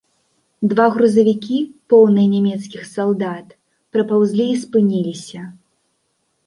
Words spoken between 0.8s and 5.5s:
грузавікі, поўныя нямецкіх салдат, прапаўзлі і спыніліся.